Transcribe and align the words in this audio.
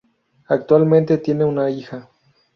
Actualmente 0.47 1.19
tiene 1.19 1.45
una 1.45 1.69
hija. 1.69 2.09